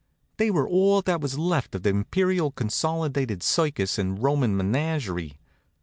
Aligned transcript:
They 0.37 0.49
were 0.49 0.67
all 0.67 1.03
there 1.03 1.19
was 1.19 1.37
left 1.37 1.75
of 1.75 1.83
the 1.83 1.91
Imperial 1.91 2.49
Consolidated 2.49 3.43
Circus 3.43 3.99
and 3.99 4.17
Roman 4.17 4.57
Menagerie. 4.57 5.37